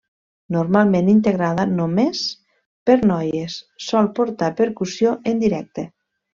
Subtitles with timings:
[0.53, 2.23] Normalment integrada només
[2.91, 3.61] per noies
[3.91, 5.89] sol portar percussió en directe.